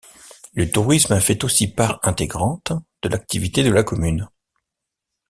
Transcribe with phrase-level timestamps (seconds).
[0.55, 4.27] Le tourisme fait aussi part intégrante de l'activité de la commune.